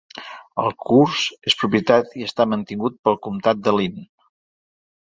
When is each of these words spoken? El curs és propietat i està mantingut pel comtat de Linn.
El 0.63 0.71
curs 0.85 1.25
és 1.51 1.57
propietat 1.61 2.17
i 2.23 2.27
està 2.31 2.49
mantingut 2.55 2.99
pel 3.05 3.21
comtat 3.29 3.65
de 3.69 3.79
Linn. 3.79 4.07